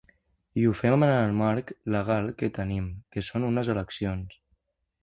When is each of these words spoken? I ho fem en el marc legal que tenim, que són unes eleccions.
I 0.61 0.63
ho 0.69 0.71
fem 0.79 1.05
en 1.07 1.13
el 1.17 1.35
marc 1.41 1.75
legal 1.97 2.33
que 2.41 2.51
tenim, 2.57 2.89
que 3.13 3.27
són 3.31 3.49
unes 3.53 3.75
eleccions. 3.77 4.43